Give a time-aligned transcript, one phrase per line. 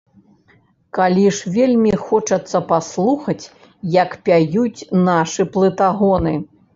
[0.97, 3.45] Калі ж вельмі хочацца паслухаць,
[3.97, 6.33] як пяюць нашы плытагоны.